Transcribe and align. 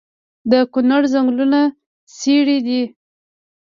د 0.51 0.53
کونړ 0.73 1.01
ځنګلونه 1.13 1.59
څیړۍ 2.17 2.57
دي 2.67 2.81